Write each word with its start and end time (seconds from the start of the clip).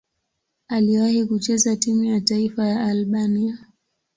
Aliwahi 0.67 1.25
kucheza 1.25 1.75
timu 1.75 2.03
ya 2.03 2.21
taifa 2.21 2.67
ya 2.67 2.81
Albania. 2.85 3.57